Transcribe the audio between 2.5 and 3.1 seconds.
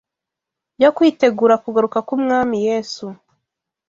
Yesu